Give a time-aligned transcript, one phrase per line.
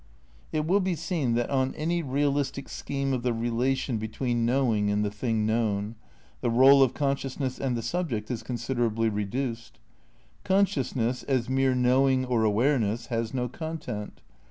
[0.51, 5.05] It will be seen that, on any realistic scheme of the relation between knowing and
[5.05, 5.93] the thing known,
[6.39, 9.77] the role of consciousness and the subject is considerably re duced.
[10.43, 14.21] Consciousness, as mere knowing or aware ness, has no content.